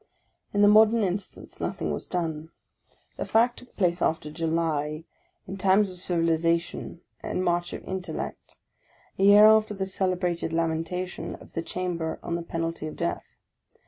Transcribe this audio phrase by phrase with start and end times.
[0.51, 2.49] In the modern instance, nothing was done.
[3.17, 5.03] The fact took place after July,
[5.47, 8.57] in times of civilization and march of intel lect,
[9.19, 13.37] a year after the celebrated lamentation of the Chamber on the penalty of death.